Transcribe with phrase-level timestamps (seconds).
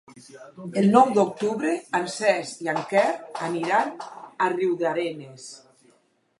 [0.81, 3.05] El nou d'octubre en Cesc i en Quer
[3.51, 3.95] aniran
[4.47, 5.49] a Riudarenes.